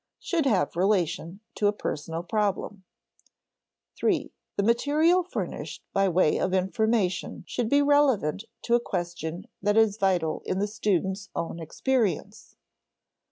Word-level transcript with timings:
[Sidenote: 0.17 0.23
should 0.25 0.49
have 0.49 0.75
relation 0.75 1.39
to 1.53 1.67
a 1.67 1.71
personal 1.71 2.23
problem,] 2.23 2.83
(iii) 4.03 4.31
The 4.55 4.63
material 4.63 5.21
furnished 5.21 5.83
by 5.93 6.09
way 6.09 6.39
of 6.39 6.55
information 6.55 7.43
should 7.45 7.69
be 7.69 7.83
relevant 7.83 8.45
to 8.63 8.73
a 8.73 8.79
question 8.79 9.45
that 9.61 9.77
is 9.77 9.97
vital 9.97 10.41
in 10.43 10.57
the 10.57 10.65
student's 10.65 11.29
own 11.35 11.59
experience. 11.59 12.55